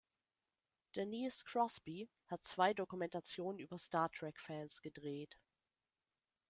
Denise 0.95 1.43
Crosby 1.45 2.09
hat 2.25 2.43
zwei 2.43 2.73
Dokumentationen 2.73 3.59
über 3.59 3.77
Star-Trek-Fans 3.77 4.81
gedreht. 4.81 5.37